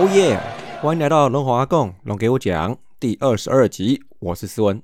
[0.00, 0.38] 哦耶！
[0.80, 4.80] 欢迎来到龙华共龙给我讲第二十二集，我是思文。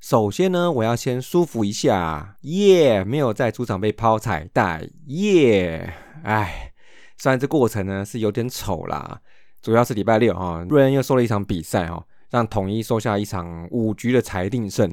[0.00, 3.04] 首先呢，我要先舒服一下，耶！
[3.04, 5.94] 没有在主场被抛彩带，耶！
[6.24, 6.72] 哎，
[7.16, 9.20] 虽然这过程呢是有点丑啦，
[9.62, 14.92] 主要是礼拜六啊，瑞恩又收了一场比赛哦，让统一收下一场五局的裁定胜。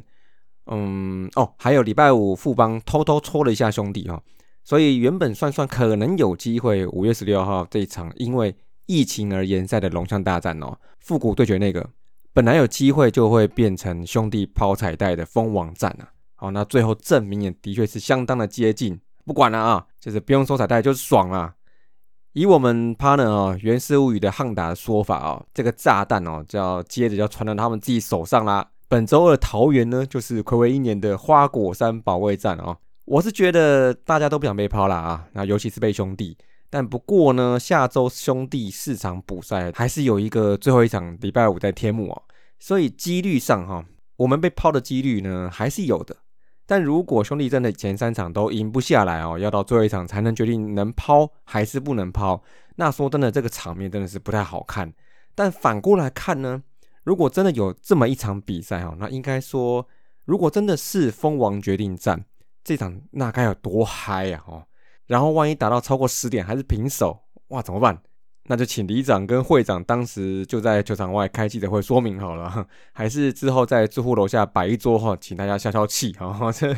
[0.67, 4.21] 嗯，哦，还有礼拜五富邦偷偷戳了一下兄弟哈，
[4.63, 8.55] 所以原本算算可能有机会五月十六号这一场因为
[8.85, 11.89] 疫情而延赛的龙象大战哦，复古对决那个
[12.33, 16.09] 本来有机会就会变成兄弟抛彩带的蜂王战啊。
[16.35, 21.53] 好，那最后证明也的确是相当的接近，不管了啊，就是不用收彩带就是爽啊。
[22.33, 28.67] 以我们 partner 哦原始物语的汉达的说法哦，这个炸弹哦就要接着要传到他们自己手上啦。
[28.89, 32.75] 本周二桃园呢，就是暌违一年的花果山保卫战哦。
[33.05, 36.37] 我是觉得大家都不想被抛了啊，那尤其是被兄弟。
[36.73, 42.23] 但不过呢，下周兄弟四场补赛还是有一个最后一场礼拜五在天幕哦，
[42.57, 43.85] 所以几率上哈，
[44.15, 46.17] 我们被抛的几率呢还是有的。
[46.65, 52.41] 但如果兄弟真的前三场都赢不下来哦，要到最后一场才能决定能抛还是不能抛，
[52.77, 54.91] 那说真的，这个场面真的是不太好看。
[55.35, 56.63] 但反过来看呢？
[57.03, 59.87] 如果真的有这么一场比赛哈，那应该说，
[60.25, 62.25] 如果真的是蜂王决定战
[62.63, 64.43] 这场，那该有多嗨呀！
[64.47, 64.65] 哦，
[65.07, 68.01] 然后万一打到超过十点还是平手，哇，怎么办？
[68.45, 76.51] 那就请里长跟会长当时就在球场外开记者会说明好了， 还是之后在住户楼下摆一桌哈，请大家消消气 哈。
[76.51, 76.75] 这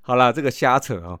[0.00, 1.18] 好了，这个瞎扯啊。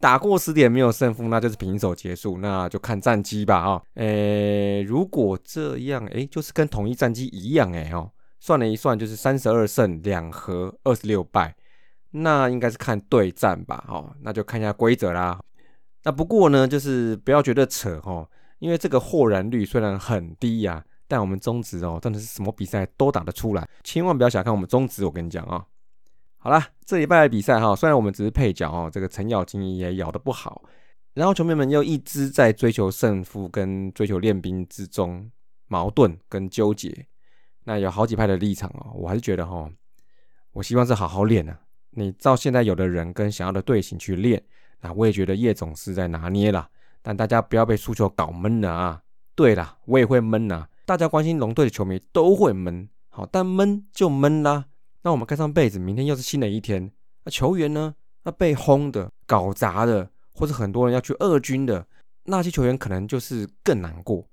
[0.00, 3.82] 打过十点没有胜负，那就是平手结束，那就看战绩吧啊！
[3.94, 11.52] 诶，如果这样，诶，就是跟统一战绩一样，诶，哦，算了一算，就是三十二胜两和二十六败，
[12.12, 15.40] 那应该是看对战吧，哦，那就看一下规则啦。
[16.08, 18.26] 那不过呢，就是不要觉得扯哦，
[18.60, 25.62] 因为这个豁然率虽然很低呀，但我们中职哦，真的是什么比赛都打得出来，千万不要小看我们中职，我跟你讲啊。
[26.38, 30.62] 好了，这礼拜的比赛哈，虽然我们只是配角哦，这个程咬金也咬得不好，
[31.12, 35.30] 然后球迷们又一直在追求胜负跟追求练兵之中
[35.66, 37.06] 矛盾跟纠结，
[37.64, 39.70] 那有好几派的立场哦，我还是觉得哈，
[40.52, 44.42] 我希望是好好练啊，你照现在有的人跟想要的队形去练，
[44.80, 46.68] 那我也觉得叶总是在拿捏啦，
[47.02, 49.02] 但大家不要被输球搞闷了啊。
[49.34, 54.66] 对了，我也会闷啊，大家关心龙队的球迷都会闷，好，但闷就闷啦。
[55.02, 56.90] 那我们盖上被子，明天又是新的一天。
[57.24, 57.94] 那球员呢？
[58.24, 61.86] 那被轰的、搞砸的，或者很多人要去二军的
[62.24, 64.28] 那些球员，可能就是更难过。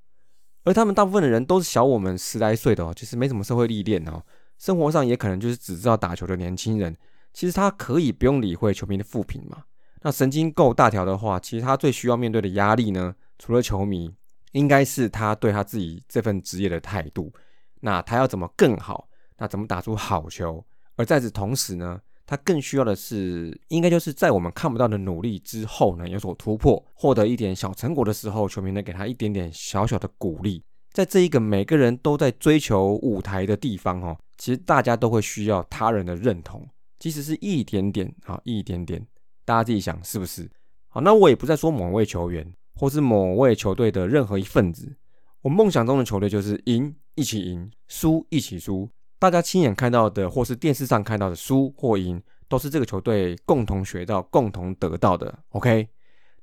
[0.64, 4.24] 而他们大部分的人都是小我们十来岁的哦，其实没什么社会历练哦，
[4.58, 6.98] 生活上也可能就是只知道打球的年轻人。
[7.32, 9.64] 其实他可以不用理会球迷的负评嘛。
[10.06, 14.14] 那神经够大条的话，其实他最需要面对的压力呢，除了球迷，
[14.52, 17.34] 应该是他对他自己这份职业的态度。
[17.80, 19.10] 那他要怎么更好？
[19.40, 20.64] 那怎么打出好球？
[20.96, 30.64] 而在此同时呢，他更需要的是，应该就是在我们看不到的努力之后呢，有所突破，获得一点小成果的时候，球迷能给他一点点小小的鼓励。
[30.92, 36.64] 在这一个每个人都在追求舞台的地方哦，其实大家都会需要他人的认同，
[37.00, 39.04] 即使是一点点啊，一点点，
[39.46, 40.50] 大家自己想是不是？
[40.90, 44.98] 好，那我也不再说某位球员或是某位球队的任何一份子，
[45.42, 48.90] 我梦想中的球队就是赢一起赢，输一起输。
[49.18, 55.38] 大家亲眼看到的，或是电视上看到的输或赢，都是这个球队共同学到、共同得到的。
[55.50, 55.88] OK，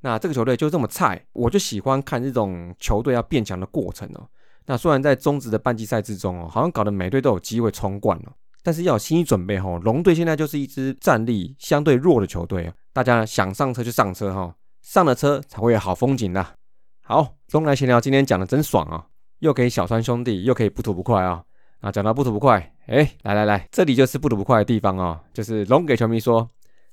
[0.01, 4.27] 那这个球队就这么菜，我就喜欢看这种球队要变强的过程哦。
[4.67, 9.81] 那虽然在中职的半季赛之中哦，好像搞得每队都有机会冲冠了，但是要有心理准备哦。
[9.85, 16.47] 龙队现在就是一支战力相对弱的球队啊，大家想上车就上车哈，上了车才会有好风景的。
[17.01, 19.07] 好，中来闲聊，今天讲的真爽啊，
[19.39, 21.43] 又可以小川兄弟，又可以不吐不快啊。
[21.81, 26.49] 啊，讲到不吐不快，哎，来来来，这里就是不吐不快的地方哦，就是龙给球迷说，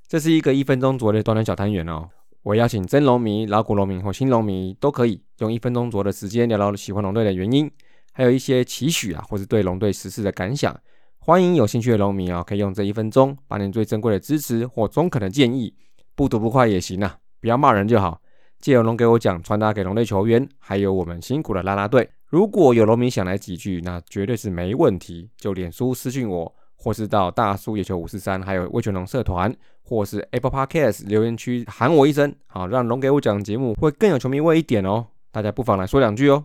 [0.07, 2.09] 这是一个一分钟左右的短短小单元哦。
[2.43, 7.69] 我邀请真龙迷、老古龙迷或新龙迷都可以用一分钟左右的时间聊聊喜欢龙队的原因，
[8.13, 10.75] 还有一些期许啊，或是对龙队实事的感想。
[11.19, 15.71] 欢迎有兴趣的龙迷啊，可以用这一分钟把你最珍贵的支持或中肯的建议，
[16.19, 18.19] 不吐不快也行啊，不要骂人就好。
[18.59, 22.09] 借由龙给我讲，传达给龙队球员，还有我们辛苦的啦啦队。
[22.25, 25.29] 如果有农民想来几句，那绝对是没问题。
[25.37, 35.07] 就脸书私信我，或是到大叔野球五四三，还有魏全龙社团，或是 Apple Podcast 留言区喊我一声，好让龙给我讲节目会更有球迷味一点哦。
[35.31, 36.43] 大家不妨来说两句哦。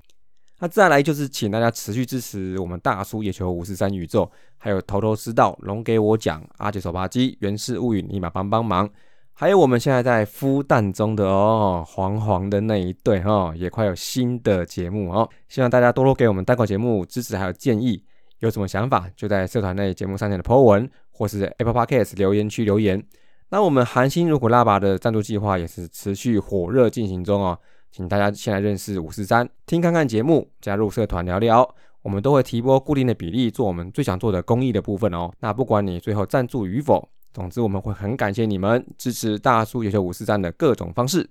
[0.61, 8.89] 那再来就是请大家持续支持我们大叔野球五四三宇宙，还有头头是道龙给我讲阿杰手扒鸡原氏物语，立马帮帮忙。
[9.37, 15.29] 还有我们现在在孵蛋中的哦，黄黄的那一对哦，也快有新的节目哦。
[15.49, 18.01] 希望大家多多给我们单口节目支持还有建议，
[18.39, 23.05] 有什么想法就在社团内节目上面的 po 文，或是 Apple Podcast 留言区留言。
[23.49, 27.59] 那我们韩星如果拉拔的赞助计划也是持续火热进行中哦，
[27.91, 31.69] 请大家先来认识五四三，听看看节目，加入社团聊聊，
[32.03, 35.33] 我们都会提拨固定的比例做我们最想做的公益的部分哦。
[35.41, 37.09] 那不管你最后赞助与否。
[37.35, 41.29] 总之，我们会很感谢你们支持大叔野球五四三的各种方式。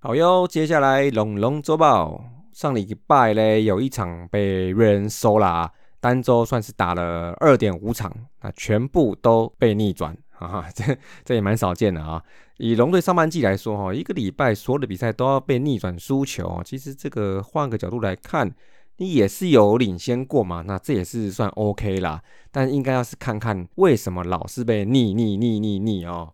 [0.00, 2.22] 好哟，接下来龙龙周报，
[2.52, 8.12] 上礼拜嘞有一场被瑞人收啦，单周算是打了二点五场，
[8.42, 10.14] 那全部都被逆转。
[10.46, 12.22] 啊， 这这也蛮少见的啊！
[12.58, 18.52] 以龙队上半季来说，哈，一个礼拜所有的比赛都要被逆转输球，其实这个换个角度来看，
[18.96, 22.22] 你也是有领先过嘛，那这也是算 OK 啦。
[22.50, 26.32] 但应该要是看看为什么老是被逆逆逆逆逆哦。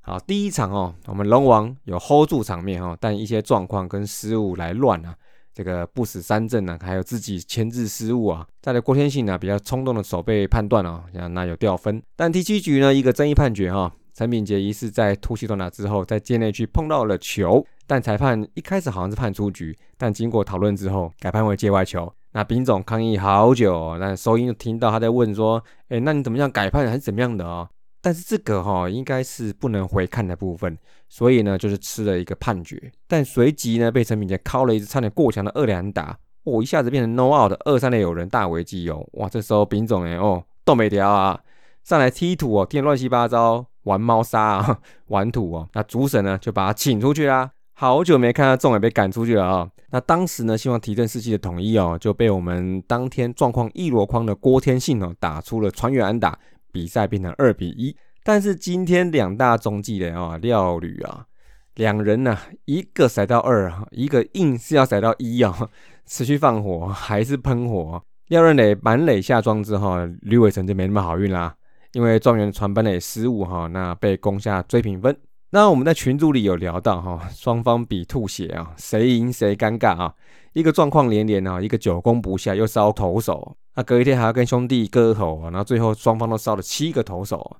[0.00, 5.14] 好，第一场哦，我们龙王有 hold 住场面哦，但一些状况跟失误来乱啊。
[5.54, 12.02] 这个不死三阵呢，还有自己牵制失误啊，再来郭天信呢比较冲动的手背判断哦，那有掉分。
[12.16, 22.12] 但第七局呢一个争议判决哈，陈炳杰疑似在突袭断打之后，在界内区碰到了球，但裁判一开始好像是判出局，但经过讨论之后改判为界外球。
[22.34, 27.68] 那丙总抗议好久，那收音就听到他在问说，哎，那你怎么样改判还是怎么样的啊？
[28.04, 30.76] 但是这个哈应该是不能回看的部分，
[31.08, 32.90] 所以呢就是吃了一个判决。
[33.06, 41.40] 但随即呢被陈炳杰敲了一支差点过墙的二连打，哦一下子变成 no out 的二三垒有人大危机哦，哇这时候丙总哎哦都没掉啊，
[41.84, 47.52] 上来踢土哦踢乱七八糟玩猫砂啊玩土哦，那主审呢就把他请出去啦。
[47.74, 49.68] 好久没看到众也被赶出去了啊。
[49.90, 56.36] 那当时呢希望提振士气的统一哦就被我们当天状况一箩筐的郭天信哦打出了传远安打。
[56.72, 61.26] 比赛变成二比一，但是今天两大中继的啊廖吕啊
[61.74, 65.70] 两人呢，一个塞到二啊，一个硬是要塞到一啊，
[66.06, 68.02] 持续放火还是喷火。
[68.28, 71.54] 廖润磊满垒下庄之后，吕伟成就没那么好运啦，
[71.92, 75.14] 因为状元传本垒失误哈，那被攻下追平分。
[75.54, 80.14] 那我们在群组里有聊到哈，双方比吐血啊，谁赢谁尴尬啊，
[80.54, 83.54] 一个状况连连啊，一个久攻不下又烧投手。
[83.74, 87.58] 那隔一天还要跟兄弟割喉啊，然后最后双方都烧了七个投手。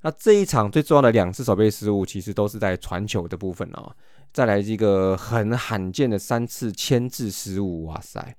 [0.00, 3.94] 那这一场最重要的两次守备失误，其实都是在传球的部分哦。
[4.32, 8.34] 再来一个很罕见的三次牵制失误，哇塞！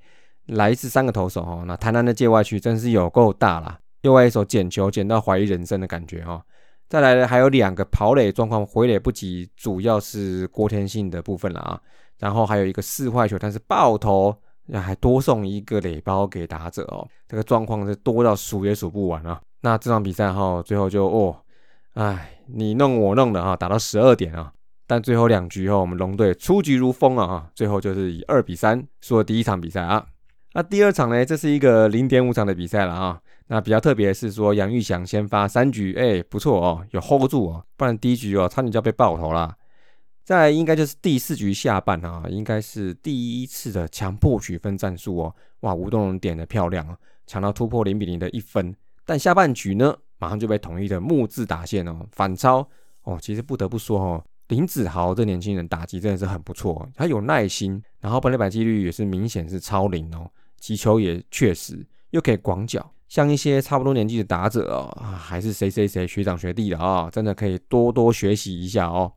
[0.48, 6.42] 来一次三个投手哦，那台南的界外区真是有够大啦，另外一手捡球捡到怀疑人生的感觉哦。
[6.90, 11.80] 再来的还有两个跑垒状况回垒不及，主要是郭天信的部分了啊。
[12.20, 14.36] 然后还有一个四坏球，但是爆头。
[14.74, 19.40] 还多送一个垒包给打者哦，这个状况是多到数也数不完啊。
[19.62, 21.38] 那这场比赛哈，最后就哦，
[21.94, 24.52] 哎，你弄我弄的哈，打到十二点啊。
[24.88, 30.04] 但最后两局后，我们龙队出局如风啊，最后就是以二比三输了第一场比赛啊。
[30.54, 33.22] 那第二场呢，这是一个零点五场的比赛了啊。
[33.48, 39.56] 那比较特别的是说，杨玉祥先发三局，哎，不错哦，有 hold 住哦，不然第一局哦，差点就要被爆头啦。
[40.24, 45.36] 再应该就是第四局下半啊，应该是第一次的强迫取分战术哦。
[45.60, 48.76] 哇，吴东龙点的漂亮啊，抢到突破零比零的一分。
[49.06, 52.68] 但下半局呢，马上就被统一的木字打线哦反超
[53.04, 53.20] 哦。
[53.22, 60.28] 其实不得不说哦，林子豪这年轻人打击真的是很不错，他有耐心，然后本垒板几率也是明显是超零哦，
[60.58, 69.14] 击球也确实又可以广角，像一些差不多年纪的打者哦，还是谁谁谁学长学弟的啊，真的可以多多学习一下哦。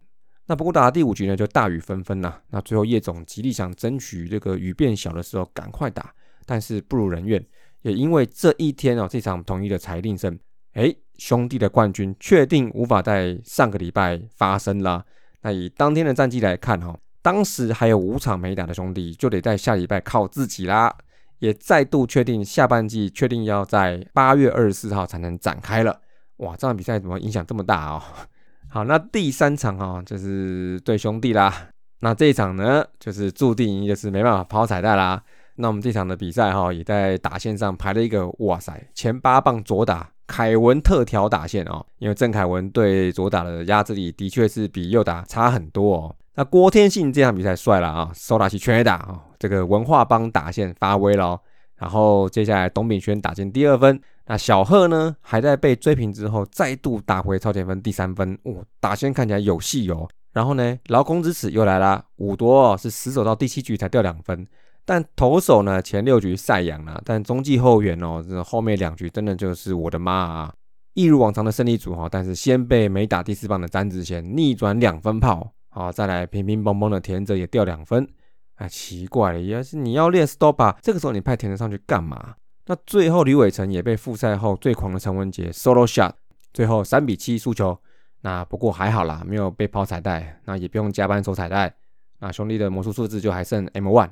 [0.47, 2.41] 那不过打第五局呢，就大雨纷纷呐。
[2.51, 6.13] 那最后叶总极力想争取这个雨变小的时候赶快打，
[6.47, 7.45] 但是不如人愿。
[7.83, 10.39] 也因为这一天哦，这场统一的裁定胜，
[10.73, 15.05] 哎，兄弟的冠军确定无法在上个礼拜发生啦。
[15.43, 20.95] 那以当天的战绩来看哈，当时还有五场没打的兄弟就得在下礼拜靠自己啦。
[21.39, 26.01] 也再度确定下半季确定要在八月二十四号才能展开了。
[26.39, 28.03] 哇，这场比赛怎么影响这么大啊？
[28.71, 31.69] 好，那第三场哈就是对兄弟啦。
[32.01, 35.21] 那这一场呢，就是注定就是没办法抛彩带啦。
[35.57, 41.85] 那我们这场的比赛哈，也在打线上排了一个哇塞前八棒左打凯文特调打线哦。
[41.99, 46.15] 因为郑凯文对左打的压制力的确是比右打差很多哦。
[46.39, 51.37] 那郭天信这场比赛帅了啊，手打起全垒打啊，这个文化帮打线发威了。
[51.75, 54.01] 然后接下来董炳轩打进第二分。
[54.27, 60.09] 那小贺呢，还在被追平之后，再度打回超前分第三分，哇，打线看起来有戏哦。
[60.33, 64.47] 然后呢，劳工之耻又来了，五多是死守到第七局才掉两分，
[64.85, 70.55] 但投手呢前六局晒阳了，但中继后援哦，这后面两局真的就是我的妈啊！
[70.95, 78.09] 一如往常的胜利组哈，但是先被没打第四棒的詹子贤逆转两分炮，好，再来乒乒乓乓的田泽也掉两分，
[78.55, 82.35] 哎，奇怪了，要是你要练 stop 这个时候你派田泽上去干嘛？
[82.67, 86.13] 那最后吕伟成也被复赛后最狂的陈文杰 solo shot，
[86.53, 87.79] 最后三比七输球。
[88.21, 91.73] 那不过还好啦，没有被抛彩带，那也不用加班收彩带。
[92.19, 94.11] 那兄弟的魔术数字就还剩 M one。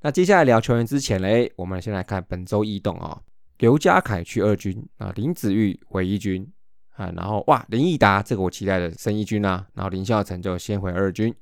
[0.00, 3.20] 那接下来聊球员之前嘞，我们先来看本周异动啊。
[3.58, 6.50] 刘家凯去二军啊，林子玉回一军
[6.92, 11.34] 啊，然后哇林毅达这个我期待的升一军啊，然后林孝成就先回二军。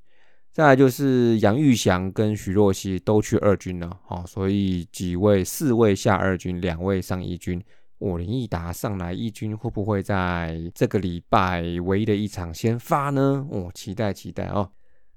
[0.53, 7.63] 再来就是杨玉祥跟徐若曦都去二军了，好，所以几位四位下二军，两位上一军。
[7.99, 13.47] 我林毅达上来一军会不会在这个礼拜唯一的一场先发呢？
[13.51, 14.71] 哦，期待期待哦。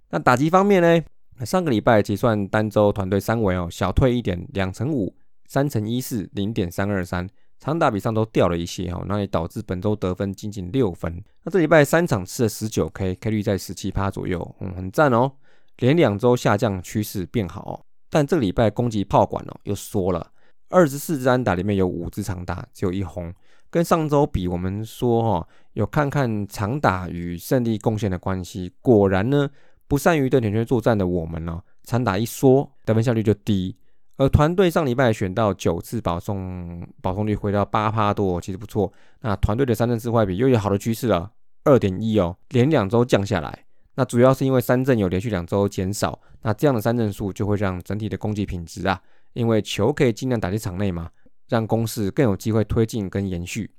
[0.10, 1.04] 那打击方面呢？
[1.46, 5.16] 上个礼拜结算单周团队三围哦，小退一点，两成五，
[5.48, 7.28] 三成一四，零点三二三，
[7.63, 11.24] 长打比上都掉了一些哦，那也导致本周得分仅仅六分。
[11.43, 15.32] 那这礼拜三场吃了十九 K，K 率在十七趴左右，嗯，很赞哦。
[15.77, 20.29] 连两周下降趋势变好，但这个礼拜攻击炮管哦又缩了，
[20.67, 23.34] 二十四支安打里面有五支长打，只有一轰。
[23.70, 28.74] 跟上周比，我们说哈，有看看长打与胜利贡献的关系。
[28.82, 29.50] 果然呢，
[29.88, 33.77] 不善于对点圈作战的我们呢，长打一缩，得分效率就低。
[34.24, 38.89] 而团队上礼拜选到九次保送，保送率回到八趴多，其实不错。
[39.20, 41.30] 那团队的三振四坏比又有好的趋势了，
[41.65, 43.65] 二点一哦，连两周降下来。
[43.96, 49.01] 那主要是因为三振有连续两周减少，那这样的三振数就会让整体的攻击品质啊，
[49.34, 51.10] 因为球可以尽量打进场内嘛，
[51.50, 53.72] 让攻势更有机会推进跟延续。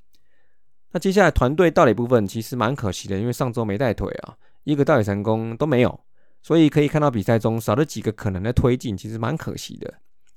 [0.93, 5.99] 那接下来团队道理部分其实蛮可惜的，因为上周没带腿啊，一个道理成功都没有，
[6.43, 9.95] 所以可以看到比赛中少了几个可能的推进，其实蛮可惜的。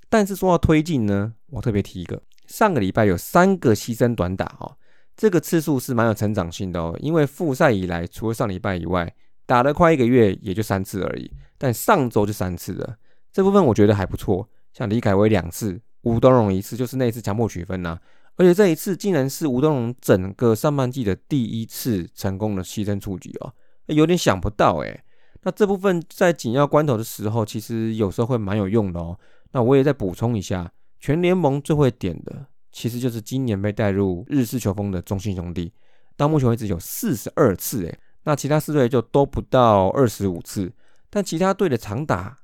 [0.09, 4.77] 但是说到推进呢，我特别提一个，上个礼拜有三个牺牲短打哦，
[5.15, 9.13] 这个次数是蛮有成长性的哦，因为复赛以来除了上礼拜以外。
[9.49, 12.97] 打了快一个月，也就三次而已，但上周就三次了，
[13.31, 14.45] 这部分我觉得还不错。
[14.73, 17.97] 像李凯威两次，吴东荣一次，就是那次强迫取分呐，
[18.35, 23.53] 而且这一次竟然是吴东荣整个上半季的第一次成功的牺牲出局哦，
[23.85, 25.01] 有点想不到诶。
[25.43, 29.17] 那这部分在紧要关头的时候，其实有时候会蛮有用的哦。
[29.51, 35.71] 那我也再补充一下，全联盟最会点的，其实就是今年被带入日式球风的中信兄弟，
[36.15, 37.99] 到目前为止有四十二次诶。
[38.23, 40.73] 那其他四队就都不到二十五次，
[41.09, 42.37] 但其他队的长打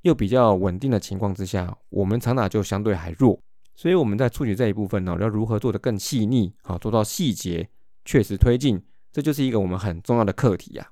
[0.00, 3.38] 又比较稳定的情况之下，我们长打就相对还弱，
[3.76, 7.68] 所以我们在处理这一部分呢，要如何做得更细腻，好做到细节
[8.06, 8.82] 确实推进，
[9.12, 10.90] 这就是一个我们很重要的课题呀。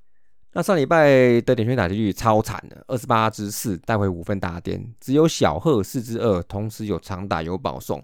[0.58, 8.02] 那上礼拜的点圈打击率超惨的，二十八支四带回五分打点，只有小贺四支二，同时有长打有保送，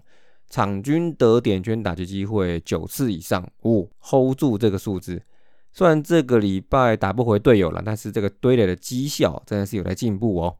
[0.49, 5.21] 场均得点圈打击机会九次以上，哦，hold 住这个数字。
[5.73, 10.55] 虽然这个礼拜打不回队友了，但是这个堆垒的绩效真的是有在进步哦。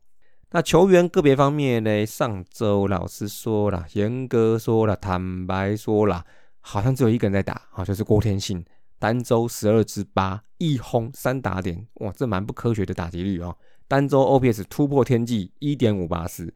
[0.52, 2.06] 那球员个别方面呢？
[2.06, 6.26] 上周老师说了，严格说了，坦白说了，
[6.60, 8.66] 好像只有一个人在打啊，就是郭天信，
[9.00, 13.56] 单周十二支八，一轰三打点，哇，这蛮不科学的打击率哦。
[13.88, 16.54] 单周 OPS 突破天际，一点五八四。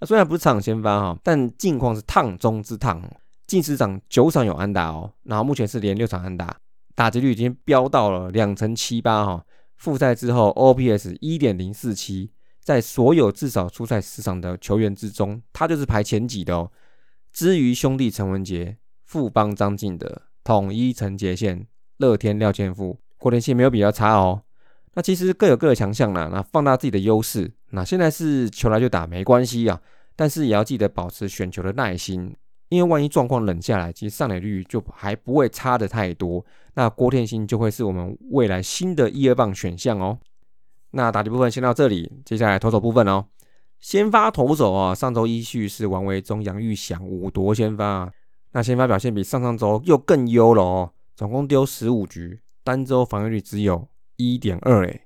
[0.00, 3.02] 那虽然不是场先发哈，但近况是烫中之烫，
[3.46, 6.56] 近十场九场有安打哦，然后目前是连六场安打。
[6.94, 9.46] 打击率已经飙到了两成七八哈，
[9.76, 16.70] 复赛之后 OPS 一点零四七，在所有至少出赛十场的球员之中，他就是排前几的哦。
[17.32, 21.66] 至于兄弟陈文杰、富邦张进德、统一陈杰宪、
[21.98, 24.42] 乐天廖千富、郭天信没有比较差哦。
[24.94, 27.50] 那其实各有各的强项啦，那放大自己的优势。
[27.70, 29.80] 那现在是球来就打没关系啊，
[30.14, 32.34] 但是也要记得保持选球的耐心。
[32.68, 36.42] 因为万一状况冷下来，其实上垒率就还不会差的太多，
[36.74, 40.18] 那郭天星就会是我们未来新的一二棒选项哦。
[40.92, 43.26] 那打击部分先到这里，接下来投手部分哦。
[43.78, 48.10] 先发投手啊，上周一序是王维忠、杨玉祥五夺先发，
[48.52, 53.86] 那先发表现比上上周又更优了哦，总共丢十五局，单周防御率只有
[54.16, 55.02] 一点二诶，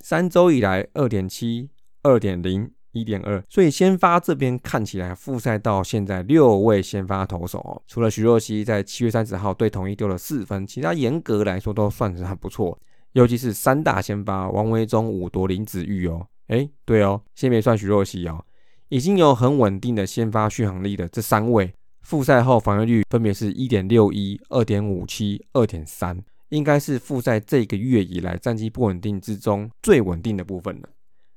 [0.00, 1.68] 三周以来二点七、
[2.02, 2.70] 二点零。
[2.92, 12.76] 一点二，所以先发这边看起来复赛到现在六位先发投手哦，除了徐若曦在七月三十号对统一丢了四分，其他严格来说都算是很不错。
[13.12, 18.42] 尤其是三大先发王维忠、武夺林子玉哦，哎，对哦，先别算徐若曦哦，
[18.88, 21.72] 已经有很稳定的先发续航力的这三位，
[22.08, 30.88] 复赛后防御率分别是一点六一、二点五七、二点三，应该是复赛这个月以来战绩不稳定之中最稳定的部分了。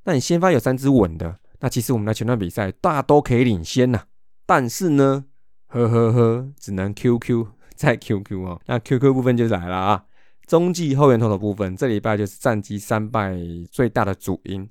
[0.06, 4.04] 那你先发有三支稳的，那其实我们的前段比赛大都可以领先呐。
[4.46, 5.25] 但是呢，
[5.68, 8.62] 呵呵呵，只能 QQ 再 QQ 哦。
[8.68, 10.06] 那 QQ 部分就来了啊，
[10.48, 13.38] 中继后援投的部分，这礼拜就是战绩三败
[13.70, 14.70] 最大的主因。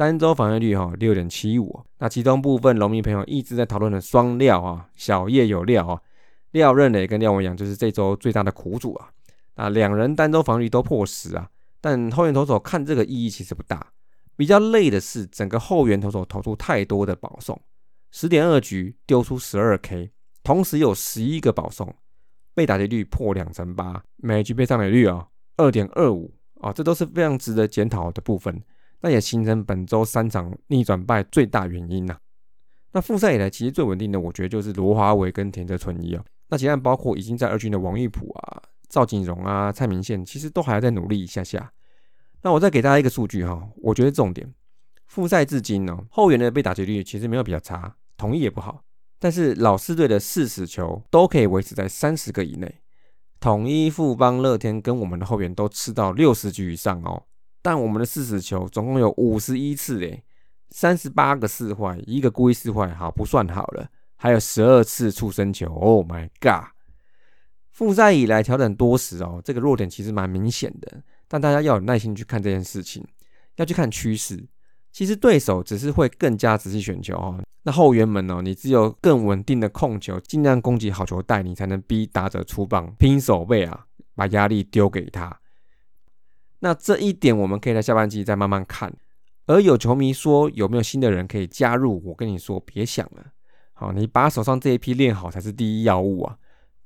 [0.00, 6.00] 单周防御率哈六点七五，那其中部分农民朋友一直在讨论的双料啊，小叶有料啊，
[6.52, 9.10] 廖任磊跟廖文阳就是这周最大的苦主啊。
[9.56, 11.50] 那两人单周防御率都破十啊，
[11.82, 13.88] 但后援投手看这个意义其实不大。
[14.36, 17.60] 比较累的是整个后援投手投出太多的保送，
[18.10, 21.94] 十点二局丢出十二 K，同时有十一个保送，
[22.54, 25.28] 被打击率破两成八，每局被上垒率啊
[25.58, 28.62] 二点二五啊，这都是非常值得检讨的部分。
[29.00, 32.18] 那也形成本周三场逆转败最大原因呐。
[32.92, 36.24] 那复赛以来其实最稳定的，我觉得就是罗华伟跟田泽纯一啊。
[36.48, 41.72] 那其他包括已经在二军的王玉普啊、赵景荣啊、蔡明宪，其实都还要再努力一下下。
[42.42, 44.52] 那我再给大家一个数据哈，我觉得重点，
[45.06, 48.82] 复赛至今呢，后援的被打击率其实没有比较差，统一也不好，
[49.20, 52.80] 但是老四队的四死球都可以维持在三十个以内，
[53.38, 57.22] 统一、富邦、乐天跟我们的后援都吃到六十局以上哦。
[57.62, 60.22] 但我们的四死球总共有五十一次诶，
[60.70, 66.70] 三十八个四坏，一个故意四坏，好不算好了，还有十二次触身球，Oh my god！
[67.70, 73.06] 复赛以来调整多时哦，这个弱点其实蛮明显的，但大家要有耐心去看这件事情，
[73.56, 74.48] 要去看趋势。
[74.92, 85.39] 其实对手只是会更加仔细选球哦，那后援们哦，你只有更稳定的控球，尽量攻击好球带，你才能逼打者出棒拼手背啊，把压力丢给他。
[86.60, 88.92] 那这一点我们可以在下半季再慢慢看。
[89.46, 92.00] 而有球迷说有没有新的人可以加入？
[92.04, 93.26] 我跟你说，别想了。
[93.72, 96.36] 好，你把手上这一批练好才是第一要务啊。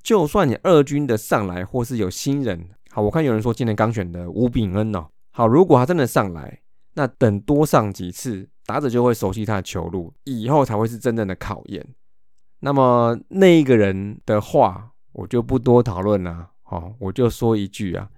[0.02, 6.60] 就算你二军的上来，或是有新人，好，我看有人说今年刚选的吴炳恩哦，好，如果他真的上来，
[6.94, 11.84] 那等多上几次，打者就会熟悉他的球路，以后才会是真正的考验。
[12.60, 16.50] 那么那一个人的话，我就不多讨论了。
[16.62, 18.08] 好，我就说一句啊。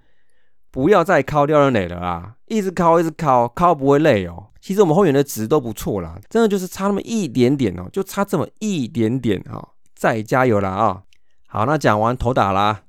[0.76, 2.36] 不要再靠掉人垒了啊！
[2.48, 4.48] 一直靠，一直靠，靠不会累哦。
[4.60, 9.70] 其实我们后援的值都不错啦，真的就是差那么一点点哦，就差这么一点点哈。
[9.94, 11.02] 再加油啦啊！
[11.46, 12.82] 好，那讲完头打啦，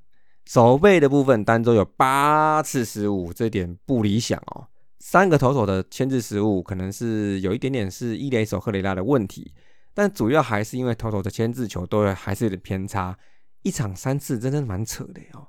[0.43, 4.67] 守备的部分单周有八次失误，这点不理想哦。
[5.00, 9.54] 三个投手的牵制失误，可能是有一点点是伊雷手赫雷拉的问题，
[9.93, 13.17] 但主要还是因为投手的牵制球都还是有点偏差，
[13.62, 15.47] 一场三次，真的蛮扯的哦。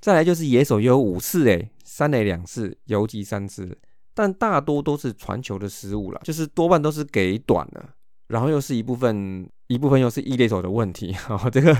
[0.00, 3.76] 再来就是野手也有五次诶，三垒两次，游击三次，
[4.14, 7.90] 但大多都是传球的失误了，就是多半都是给短了，
[8.28, 11.76] 然后又是一部分一部分又是一垒手的问题啊， 这个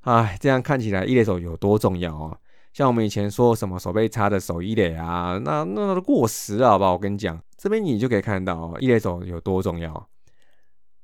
[0.00, 2.36] 哎，这样看起来一垒手有多重要啊？
[2.72, 6.94] 像我们以前说什么手背差的手一垒啊，那那都过时了，好不好？
[6.94, 10.08] 我跟你讲，这边你就可以看到一垒手有多重要。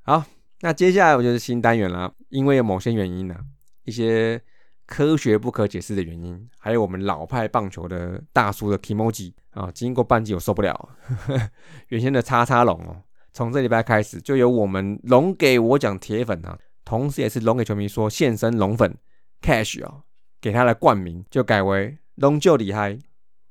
[0.03, 0.25] 好，
[0.63, 3.37] 那接下来我就是新单元了，因为有某些原因呢，
[3.85, 4.43] 一些。
[4.87, 10.91] 科学不可解释的原因，还有我们老派棒球的大叔的 Kimoji 啊，经过半季我受不了，
[11.89, 18.97] 原先的叉叉龙哦，从这礼拜开始就由我们龙给我讲铁粉啊，同时也是龙给球迷说现身龙粉
[19.43, 20.03] Cash 哦，
[20.41, 22.97] 给他的冠名就改为龙就厉害，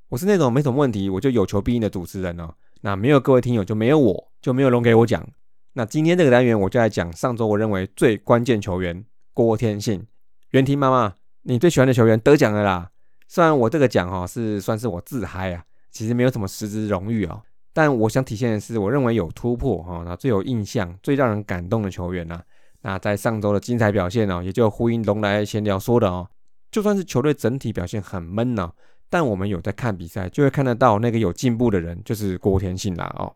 [0.07, 5.27] 我是那种没什么问题我就有求必应的主持人哦，那没有各位听友就没有我就没有龙给我讲，
[5.73, 10.07] 那今天这个单元我就来讲上周我认为最关键球员郭天信，
[10.51, 11.15] 原听妈妈。
[11.47, 12.89] 你最喜欢的球员得奖了啦！
[13.27, 17.39] 虽然我这个奖哈是算是我自嗨啊，其实没有什么实质荣誉哦，
[17.71, 22.41] 但我想体现的是，我认为有突破哈，那最有印象、最让人感动的球员呐，
[22.81, 26.27] 那在上周的精彩表现哦，也就呼应龙来闲聊说的哦，
[26.71, 28.71] 就算是球队整体表现很闷呢，
[29.07, 33.35] 但我们有在看比赛，就会看得到那个有进步的人就是郭天信啦哦。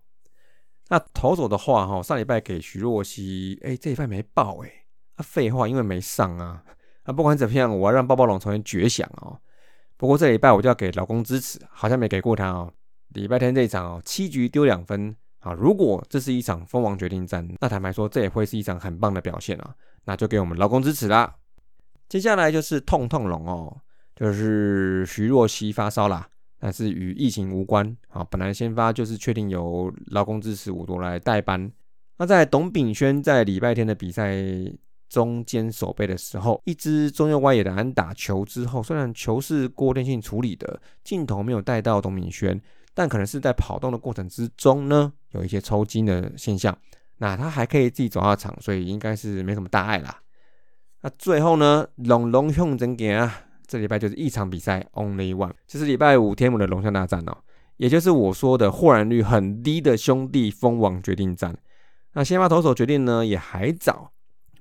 [0.87, 4.71] 那投手的话哈，上礼拜给徐若曦，哎，这一拜没报哎，
[5.17, 6.63] 啊废话，因为没上啊。
[7.09, 9.35] 那不管怎么样，我要让抱抱龙重新绝响哦。
[9.97, 12.71] 不过这礼拜我就要给老公支持，好像没给过他哦。
[13.15, 15.51] 礼拜天这一场哦，七局丢两分啊。
[15.53, 19.73] 如果这是一场蜂王决定战，那坦白说，这也会是一场很棒的表现啊。
[20.05, 21.37] 那就给我们老公支持啦。
[22.07, 23.75] 接下来就是痛痛龙哦，
[24.15, 28.23] 就是徐若曦发烧啦，但是与疫情无关啊。
[28.29, 31.71] 本来先发就是确定由老公支持五多来代班。
[32.19, 34.35] 那在董炳轩在礼拜天的比赛。
[35.09, 42.61] 中间守备的时候，一支中右外野的安打球之后，虽然球是郭天信处理的，镜头没有带到董敏轩，
[42.93, 46.77] 但可能是在跑动的过程之中呢，有一些抽筋的现象。
[47.17, 50.21] 那他还可以自己走下场，所以应该是没什么大碍啦。
[51.01, 57.37] 那最后呢，龙龙向真行啊，这礼拜就是一场比赛，Only One，就是礼拜五天母的龙象大战哦，
[57.75, 61.57] 也就是我说的豁然率很低的兄弟蜂王决定战。
[62.13, 64.11] 那先发投手决定呢也还早，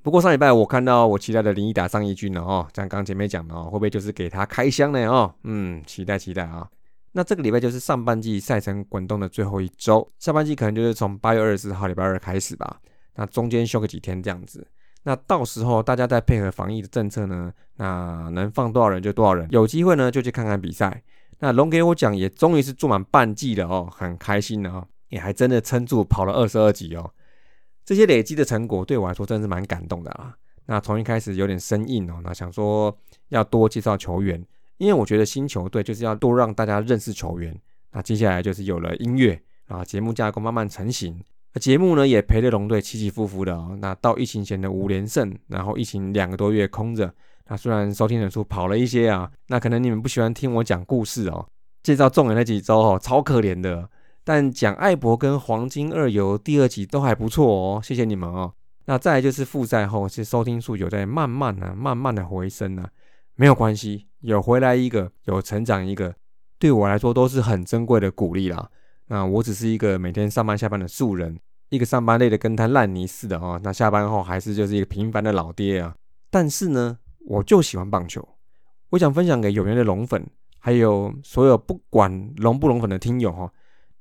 [0.02, 5.34] 不过上礼拜我看到我期待的林毅打上一军了哦，像刚前面讲的哦，会不会就是给他开箱呢哦？
[5.44, 6.66] 嗯，期待期待啊。
[7.12, 12.78] 那这个礼拜就是上半季赛程滚动的最后一周，下半季可能就是从八月二十四号礼拜二开始吧。
[13.16, 14.66] 那中间休个几天这样子。
[15.02, 21.02] 那到时候大家再配合防疫的政策呢，那能放多少人就多少人，有机会呢就去看看比赛。
[21.40, 27.10] 那龙给我讲也终于是做满半季了哦，很开心的哦，也还真的撑住跑了二十二集哦。
[27.88, 30.36] 这些累积的成果对我来说真是蛮感动的啊。
[30.66, 32.94] 那从一开始有点生硬哦，那想说
[33.30, 34.44] 要多介绍球员。
[34.76, 37.58] 因为我觉得新球队就是要多让大家认识球员，
[37.92, 41.18] 那接下来就是有了音乐啊，节目架构慢慢成型，
[41.54, 43.74] 那节目呢也陪着龙队起起伏伏的哦。
[43.80, 47.10] 那到疫情前的五连胜，然后疫情两个多月空着，
[47.48, 51.48] 那虽然收听人数跑了一些啊，那可能你们不喜欢听我讲故事哦，
[51.82, 53.88] 介绍众人那几周哦，超可怜的。
[54.28, 58.52] 但讲艾博跟黄金二游第二集都还不错哦，谢谢你们哦。
[58.84, 62.86] 那再来就是复赛后，其实收听数有在慢慢的、慢慢的回升呢。
[63.36, 66.14] 没有关系，有回来一个，有成长一个，
[66.58, 68.68] 对我来说都是很珍贵的鼓励啦。
[69.06, 73.58] 那我只是一个每天上班下班的素人，一个上班累的跟他烂泥似的哦。
[73.64, 75.94] 那下班后还是就是一个平凡的老爹啊。
[76.28, 78.28] 但是呢，我就喜欢棒球，
[78.90, 80.26] 我想分享给有缘的龙粉，
[80.58, 83.50] 还有所有不管龙不龙粉的听友哈，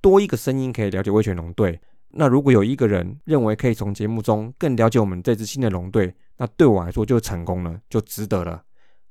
[0.01, 1.79] 多一个声音可以了解威权龙队。
[2.09, 8.61] 那如果有一个人认为可以从节目中更了解我们这支新的龙队，那对我来说就成功了，就值得了。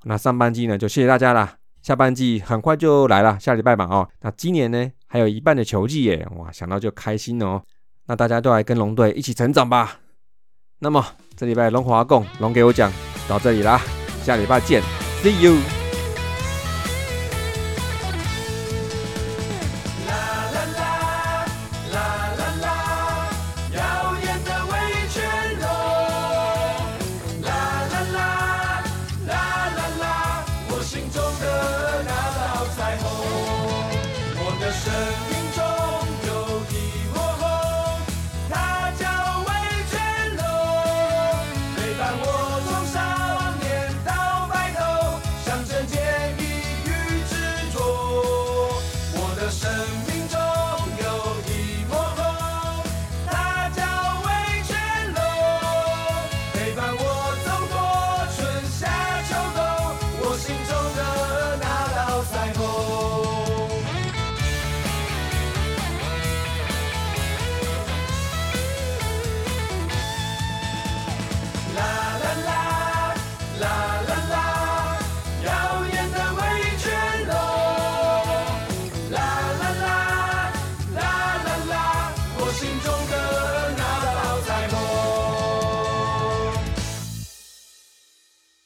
[0.05, 1.57] 那上半季呢，就谢谢大家啦。
[1.83, 4.09] 下半季很快就来了，下礼拜吧哦。
[4.20, 7.62] 那今年呢，还有一半的球季耶，哇，想到就开心哦。
[8.07, 10.01] 那大家都来跟龙队一起成长吧。
[10.79, 11.05] 那么
[11.37, 12.90] 这礼拜龙华共龙给我讲
[13.29, 13.81] 到这里啦，
[14.22, 14.83] 下礼拜见
[15.22, 15.76] ，See you。